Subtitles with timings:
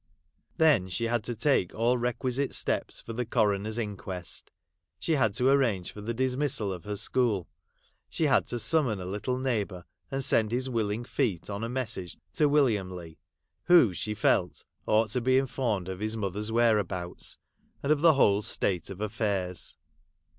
[0.57, 4.49] Then she had to take all requisite steps for the coroner's inquest;
[4.99, 7.47] she had to arrange for the dismissal of her school;
[8.09, 12.17] she had to summon a little neighbour, and send his willing feet on a message
[12.33, 13.19] to William Leigh,
[13.65, 17.37] who, she felt, ought to be informed of his mother's where 64 HOUSEHOLD WORDS.
[17.83, 19.77] [Conducted li) abouts, and of the whole state of affairs.